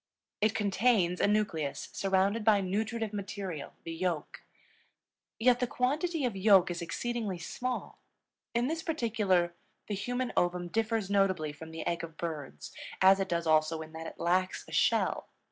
[0.41, 4.41] It contains a nucleus surrounded by nutritive material, the yolk.
[5.37, 7.99] Yet the quantity of yolk is exceedingly small.
[8.55, 9.53] In this particular
[9.85, 13.93] the human ovum differs notably from the egg of birds, as it does also in
[13.93, 15.27] that it lacks a shell.